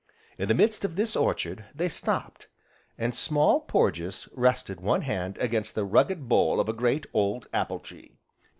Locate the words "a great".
6.67-7.05